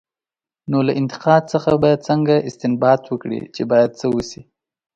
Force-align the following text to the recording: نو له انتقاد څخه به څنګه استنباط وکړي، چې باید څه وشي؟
نو 0.71 0.77
له 0.87 0.93
انتقاد 1.01 1.41
څخه 1.53 1.71
به 1.81 1.91
څنګه 2.07 2.35
استنباط 2.49 3.01
وکړي، 3.07 3.39
چې 3.55 3.61
باید 3.71 3.91
څه 3.99 4.05
وشي؟ 4.15 4.41